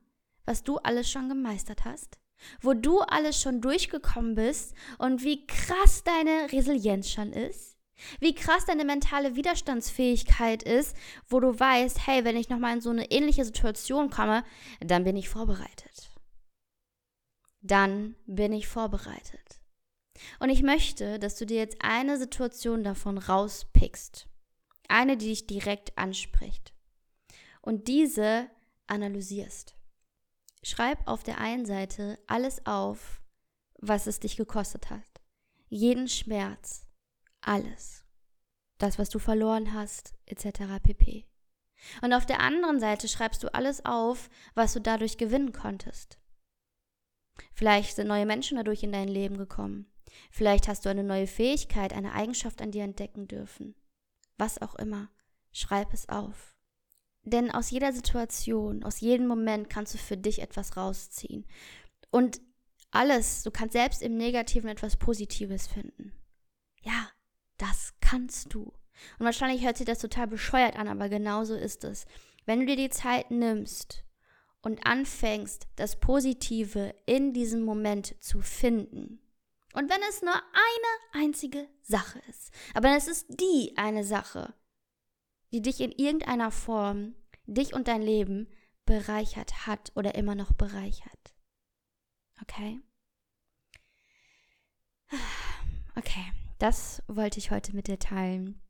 was 0.46 0.64
du 0.64 0.78
alles 0.78 1.10
schon 1.10 1.30
gemeistert 1.30 1.86
hast? 1.86 2.18
Wo 2.62 2.74
du 2.74 3.00
alles 3.00 3.42
schon 3.42 3.62
durchgekommen 3.62 4.36
bist 4.36 4.74
und 4.98 5.24
wie 5.24 5.46
krass 5.48 6.04
deine 6.04 6.52
Resilienz 6.52 7.10
schon 7.10 7.34
ist? 7.34 7.78
Wie 8.20 8.36
krass 8.36 8.66
deine 8.66 8.84
mentale 8.84 9.36
Widerstandsfähigkeit 9.36 10.64
ist, 10.64 10.96
wo 11.28 11.40
du 11.40 11.58
weißt, 11.58 12.06
hey, 12.06 12.25
wenn 12.25 12.36
ich 12.36 12.50
nochmal 12.50 12.74
in 12.74 12.82
so 12.82 12.90
eine 12.90 13.10
ähnliche 13.10 13.46
Situation 13.46 14.10
komme, 14.10 14.44
dann 14.82 15.06
bin 15.06 15.16
ich 15.16 15.30
vorbereitet. 15.30 16.12
Dann 17.62 18.16
bin 18.25 18.52
ich 18.54 18.68
vorbereitet. 18.68 19.62
Und 20.40 20.50
ich 20.50 20.62
möchte, 20.62 21.20
dass 21.20 21.36
du 21.36 21.46
dir 21.46 21.58
jetzt 21.58 21.78
eine 21.80 22.18
Situation 22.18 22.84
davon 22.84 23.18
rauspickst. 23.18 24.28
Eine, 24.88 25.18
die 25.18 25.28
dich 25.28 25.48
direkt 25.48 25.98
anspricht. 25.98 26.74
Und 27.62 27.88
diese 27.88 28.50
analysierst. 28.88 29.75
Schreib 30.68 31.08
auf 31.08 31.22
der 31.22 31.38
einen 31.38 31.68
Seite 31.68 32.18
alles 32.26 32.66
auf, 32.66 33.22
was 33.78 34.08
es 34.08 34.20
dich 34.20 34.36
gekostet 34.36 34.90
hat. 34.90 35.22
Jeden 35.68 36.08
Schmerz. 36.08 36.88
Alles. 37.40 38.04
Das, 38.80 38.98
was 38.98 39.10
du 39.10 39.20
verloren 39.20 39.74
hast, 39.74 40.16
etc. 40.26 40.82
pp. 40.82 41.28
Und 42.02 42.14
auf 42.14 42.26
der 42.26 42.40
anderen 42.40 42.80
Seite 42.80 43.08
schreibst 43.08 43.44
du 43.44 43.54
alles 43.54 43.86
auf, 43.86 44.28
was 44.56 44.74
du 44.74 44.82
dadurch 44.82 45.20
gewinnen 45.20 45.52
konntest. 45.52 46.18
Vielleicht 47.54 47.96
sind 47.96 48.08
neue 48.08 48.26
Menschen 48.26 48.58
dadurch 48.58 48.82
in 48.82 48.92
dein 48.92 49.08
Leben 49.08 49.38
gekommen. 49.38 49.94
Vielleicht 50.32 50.68
hast 50.68 50.84
du 50.84 50.90
eine 50.90 51.04
neue 51.04 51.28
Fähigkeit, 51.28 51.94
eine 51.94 52.14
Eigenschaft 52.14 52.60
an 52.60 52.72
dir 52.72 52.86
entdecken 52.86 53.28
dürfen. 53.28 53.76
Was 54.40 54.60
auch 54.60 54.74
immer, 54.74 55.12
schreib 55.52 55.94
es 55.94 56.10
auf. 56.10 56.55
Denn 57.25 57.51
aus 57.51 57.72
jeder 57.72 57.91
Situation, 57.91 58.84
aus 58.84 59.00
jedem 59.00 59.27
Moment 59.27 59.70
kannst 59.70 59.94
du 59.94 59.98
für 59.98 60.15
dich 60.15 60.41
etwas 60.41 60.77
rausziehen. 60.77 61.46
Und 62.12 62.39
alles, 62.91 63.44
du 63.44 63.51
kannst 63.51 63.74
selbst 63.74 64.01
im 64.01 64.15
Negativen 64.15 64.70
etwas 64.70 64.96
Positives 64.96 65.67
finden. 65.67 66.13
Ja, 66.82 67.10
das 67.58 67.94
kannst 68.00 68.53
du. 68.53 68.74
Und 69.20 69.25
wahrscheinlich 69.25 69.65
hört 69.65 69.77
sich 69.77 69.88
das 69.88 70.00
total 70.00 70.27
bescheuert 70.27 70.77
an, 70.77 70.88
aber 70.88 71.10
genauso 71.10 71.55
ist 71.55 71.84
es. 71.84 72.05
Wenn 72.46 72.60
du 72.60 72.67
dir 72.67 72.77
die 72.77 72.89
Zeit 72.89 73.32
nimmst 73.32 74.05
und 74.62 74.86
anfängst, 74.86 75.67
das 75.75 76.00
Positive 76.00 76.96
in 77.05 77.34
diesem 77.34 77.63
Moment 77.63 78.15
zu 78.24 78.41
finden, 78.41 79.20
und 79.74 79.89
wenn 79.89 80.01
es 80.10 80.22
nur 80.22 80.34
eine 80.34 81.25
einzige 81.25 81.67
Sache 81.82 82.22
ist, 82.29 82.53
aber 82.74 82.96
es 82.96 83.08
ist 83.08 83.25
die 83.29 83.74
eine 83.75 84.05
Sache, 84.05 84.53
die 85.56 85.62
dich 85.62 85.80
in 85.80 85.94
irgendeiner 85.94 86.52
Form, 86.52 87.16
dich 87.46 87.74
und 87.74 87.88
dein 87.88 88.02
Leben 88.02 88.50
bereichert 88.86 89.66
hat 89.66 89.94
oder 89.96 90.16
immer 90.16 90.36
noch 90.36 90.52
bereichert. 90.52 91.34
Okay? 92.42 92.82
Okay, 95.96 96.26
das 96.60 97.02
wollte 97.08 97.40
ich 97.40 97.52
heute 97.52 97.74
mit 97.74 97.88
dir 97.88 97.98
teilen. 97.98 98.62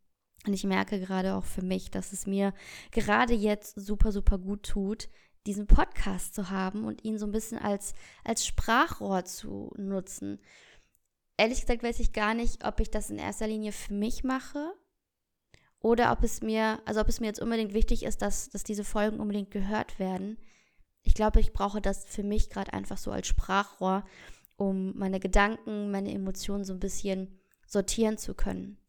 Und 0.45 0.53
ich 0.53 0.63
merke 0.63 0.99
gerade 0.99 1.33
auch 1.33 1.43
für 1.43 1.63
mich, 1.63 1.89
dass 1.89 2.13
es 2.13 2.27
mir 2.27 2.53
gerade 2.91 3.33
jetzt 3.33 3.79
super, 3.79 4.11
super 4.11 4.37
gut 4.37 4.61
tut, 4.61 5.09
diesen 5.47 5.65
Podcast 5.65 6.35
zu 6.35 6.51
haben 6.51 6.85
und 6.85 7.03
ihn 7.03 7.17
so 7.17 7.25
ein 7.25 7.31
bisschen 7.31 7.57
als, 7.57 7.95
als 8.23 8.45
Sprachrohr 8.45 9.25
zu 9.25 9.73
nutzen. 9.75 10.39
Ehrlich 11.35 11.61
gesagt 11.61 11.81
weiß 11.81 11.99
ich 11.99 12.13
gar 12.13 12.35
nicht, 12.35 12.63
ob 12.63 12.79
ich 12.79 12.91
das 12.91 13.09
in 13.09 13.17
erster 13.17 13.47
Linie 13.47 13.71
für 13.71 13.95
mich 13.95 14.23
mache 14.23 14.71
oder 15.85 16.11
ob 16.11 16.23
es 16.23 16.41
mir, 16.41 16.81
also 16.85 16.99
ob 16.99 17.07
es 17.09 17.19
mir 17.19 17.27
jetzt 17.27 17.39
unbedingt 17.39 17.75
wichtig 17.75 18.01
ist, 18.01 18.23
dass, 18.23 18.49
dass 18.49 18.63
diese 18.63 18.83
Folgen 18.83 19.19
unbedingt 19.19 19.51
gehört 19.51 19.99
werden. 19.99 20.39
Ich 21.03 21.13
glaube, 21.13 21.39
ich 21.39 21.53
brauche 21.53 21.79
das 21.79 22.05
für 22.05 22.23
mich 22.23 22.49
gerade 22.49 22.73
einfach 22.73 22.97
so 22.97 23.11
als 23.11 23.27
Sprachrohr, 23.27 24.03
um 24.57 24.97
meine 24.97 25.19
Gedanken, 25.19 25.91
meine 25.91 26.11
Emotionen 26.11 26.63
so 26.63 26.73
ein 26.73 26.79
bisschen 26.79 27.39
sortieren 27.67 28.17
zu 28.17 28.33
können. 28.33 28.79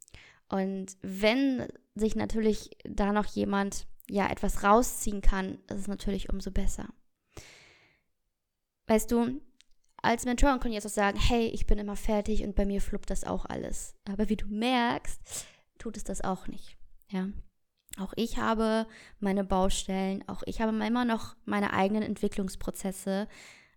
Und 0.49 0.97
wenn 1.03 1.69
sich 1.95 2.17
natürlich 2.17 2.79
da 2.85 3.13
noch 3.13 3.27
jemand 3.27 3.87
ja 4.09 4.31
etwas 4.31 4.65
rausziehen 4.65 5.21
kann, 5.21 5.59
ist 5.69 5.81
es 5.81 5.89
natürlich 5.89 6.31
umso 6.31 6.51
besser. 6.51 6.89
Weißt 8.87 9.13
du, 9.13 9.43
als 9.99 10.25
Mentorin 10.25 10.61
kann 10.61 10.71
ich 10.71 10.77
jetzt 10.77 10.87
auch 10.87 10.91
sagen, 10.91 11.19
hey, 11.19 11.49
ich 11.49 11.67
bin 11.67 11.77
immer 11.77 11.97
fertig 11.97 12.43
und 12.43 12.57
bei 12.57 12.65
mir 12.65 12.81
fluppt 12.81 13.11
das 13.11 13.25
auch 13.25 13.45
alles. 13.45 13.95
Aber 14.09 14.31
wie 14.31 14.37
du 14.37 14.47
merkst, 14.47 15.21
tut 15.77 15.99
es 15.99 16.05
das 16.05 16.23
auch 16.23 16.47
nicht. 16.47 16.76
Ja. 17.09 17.29
Auch 17.99 18.13
ich 18.17 18.39
habe 18.39 18.87
meine 19.21 19.45
Baustellen, 19.45 20.27
auch 20.29 20.43
ich 20.45 20.61
habe 20.61 20.77
immer 20.85 21.05
noch 21.05 21.35
meine 21.45 21.73
eigenen 21.73 22.03
Entwicklungsprozesse. 22.03 23.27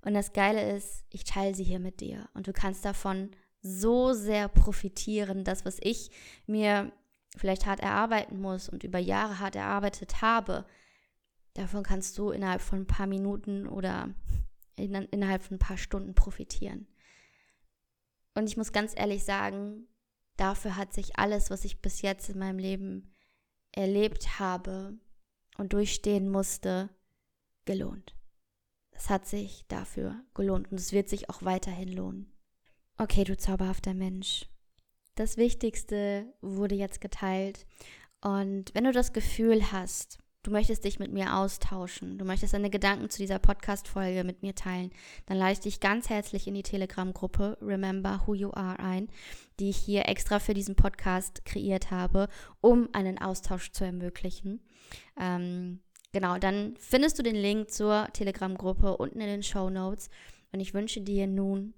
Und 0.02 0.14
das 0.14 0.34
Geile 0.34 0.76
ist, 0.76 1.06
ich 1.10 1.24
teile 1.24 1.56
sie 1.56 1.64
hier 1.64 1.80
mit 1.80 2.02
dir. 2.02 2.28
Und 2.34 2.48
du 2.48 2.54
kannst 2.54 2.84
davon 2.84 3.32
so 3.62 4.14
sehr 4.14 4.48
profitieren. 4.48 5.44
Das, 5.44 5.66
was 5.66 5.78
ich 5.82 6.12
mir 6.48 6.92
vielleicht 7.38 7.66
hart 7.66 7.80
erarbeiten 7.80 8.42
muss 8.42 8.70
und 8.70 8.84
über 8.84 9.00
Jahre 9.00 9.40
hart 9.40 9.56
erarbeitet 9.56 10.22
habe, 10.22 10.66
davon 11.54 11.84
kannst 11.84 12.18
du 12.18 12.32
innerhalb 12.32 12.62
von 12.62 12.80
ein 12.80 12.88
paar 12.88 13.08
Minuten 13.08 13.68
oder 13.68 14.10
in, 14.76 14.94
innerhalb 14.94 15.44
von 15.44 15.56
ein 15.56 15.60
paar 15.60 15.78
Stunden 15.78 16.16
profitieren. 16.16 16.88
Und 18.34 18.48
ich 18.48 18.58
muss 18.58 18.72
ganz 18.72 18.94
ehrlich 18.96 19.24
sagen, 19.24 19.88
dafür 20.38 20.76
hat 20.76 20.94
sich 20.94 21.18
alles, 21.18 21.50
was 21.50 21.66
ich 21.66 21.82
bis 21.82 22.02
jetzt 22.02 22.30
in 22.30 22.40
meinem 22.40 22.60
Leben 22.60 23.09
erlebt 23.72 24.40
habe 24.40 24.98
und 25.58 25.74
durchstehen 25.74 26.30
musste, 26.30 26.90
gelohnt. 27.66 28.16
Es 28.92 29.10
hat 29.10 29.28
sich 29.28 29.66
dafür 29.68 30.24
gelohnt 30.34 30.72
und 30.72 30.80
es 30.80 30.92
wird 30.92 31.10
sich 31.10 31.30
auch 31.30 31.44
weiterhin 31.44 31.90
lohnen. 31.90 32.32
Okay, 32.98 33.24
du 33.24 33.38
zauberhafter 33.38 33.94
Mensch. 33.94 34.48
Das 35.16 35.38
Wichtigste 35.38 36.34
wurde 36.42 36.76
jetzt 36.76 37.00
geteilt. 37.00 37.66
Und 38.22 38.74
wenn 38.74 38.84
du 38.84 38.92
das 38.92 39.14
Gefühl 39.14 39.72
hast, 39.72 40.20
du 40.44 40.52
möchtest 40.52 40.86
dich 40.86 41.00
mit 41.00 41.12
mir 41.12 41.36
austauschen, 41.36 42.18
du 42.18 42.26
möchtest 42.26 42.54
deine 42.54 42.70
Gedanken 42.70 43.10
zu 43.10 43.18
dieser 43.18 43.40
Podcast-Folge 43.40 44.24
mit 44.24 44.42
mir 44.42 44.56
teilen, 44.56 44.92
dann 45.26 45.38
lade 45.38 45.54
ich 45.54 45.60
dich 45.60 45.80
ganz 45.80 46.10
herzlich 46.10 46.48
in 46.48 46.54
die 46.54 46.64
Telegram-Gruppe 46.64 47.58
Remember 47.62 48.24
Who 48.26 48.34
You 48.36 48.52
Are 48.52 48.80
ein, 48.80 49.10
die 49.60 49.70
ich 49.70 49.78
hier 49.78 50.08
extra 50.08 50.40
für 50.40 50.54
diesen 50.54 50.76
Podcast 50.76 51.44
kreiert 51.46 51.92
habe, 51.92 52.30
um 52.62 52.90
einen 52.94 53.18
Austausch 53.20 53.72
zu 53.72 53.84
ermöglichen. 53.84 54.62
Ähm, 55.20 55.82
genau, 56.14 56.38
dann 56.38 56.76
findest 56.80 57.20
du 57.20 57.24
den 57.24 57.36
Link 57.36 57.72
zur 57.72 58.08
Telegram-Gruppe 58.14 58.98
unten 58.98 59.20
in 59.20 59.28
den 59.28 59.44
Show 59.44 59.70
Notes. 59.70 60.10
Und 60.52 60.62
ich 60.62 60.74
wünsche 60.74 61.02
dir 61.02 61.28
nun 61.28 61.74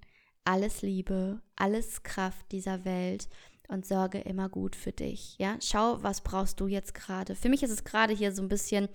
alles 0.46 0.82
Liebe, 0.82 1.42
alles 1.56 2.04
Kraft 2.04 2.52
dieser 2.52 2.86
Welt 2.86 3.28
und 3.72 3.86
sorge 3.86 4.20
immer 4.20 4.50
gut 4.50 4.76
für 4.76 4.92
dich. 4.92 5.36
Ja, 5.40 5.56
schau, 5.62 6.04
was 6.04 6.22
brauchst 6.22 6.60
du 6.60 6.68
jetzt 6.68 6.94
gerade. 6.94 7.36
Für 7.36 7.50
mich 7.50 7.64
ist 7.64 7.72
es 7.72 7.84
gerade 7.84 8.14
hier 8.14 8.32
so 8.34 8.42
ein 8.42 8.50
bisschen, 8.50 8.90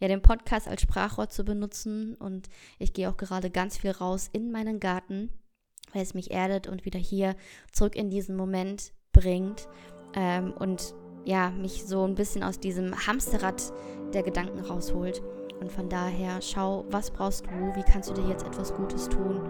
ja, 0.00 0.08
den 0.08 0.22
Podcast 0.22 0.68
als 0.68 0.82
Sprachrohr 0.82 1.28
zu 1.28 1.44
benutzen 1.44 2.14
und 2.14 2.48
ich 2.78 2.94
gehe 2.94 3.08
auch 3.10 3.16
gerade 3.16 3.50
ganz 3.50 3.78
viel 3.78 3.90
raus 3.90 4.30
in 4.32 4.50
meinen 4.50 4.80
Garten, 4.80 5.30
weil 5.92 6.02
es 6.02 6.14
mich 6.14 6.30
erdet 6.30 6.66
und 6.66 6.84
wieder 6.84 6.98
hier 6.98 7.36
zurück 7.72 7.94
in 7.94 8.10
diesen 8.10 8.34
Moment 8.34 8.92
bringt 9.12 9.68
ähm, 10.14 10.52
und 10.52 10.94
ja, 11.24 11.50
mich 11.50 11.84
so 11.84 12.04
ein 12.04 12.14
bisschen 12.14 12.42
aus 12.42 12.58
diesem 12.58 13.06
Hamsterrad 13.06 13.72
der 14.12 14.22
Gedanken 14.22 14.60
rausholt. 14.60 15.22
Und 15.60 15.70
von 15.70 15.88
daher 15.88 16.42
schau, 16.42 16.84
was 16.88 17.12
brauchst 17.12 17.46
du, 17.46 17.50
wie 17.76 17.84
kannst 17.84 18.10
du 18.10 18.14
dir 18.14 18.28
jetzt 18.28 18.44
etwas 18.44 18.74
Gutes 18.74 19.08
tun 19.08 19.40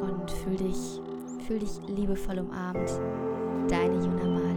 und 0.00 0.30
fühl 0.30 0.56
dich, 0.56 1.00
fühl 1.46 1.58
dich 1.58 1.80
liebevoll 1.88 2.38
umarmt. 2.38 2.88
Deine 3.70 4.00
Juna 4.00 4.24
Mali. 4.24 4.49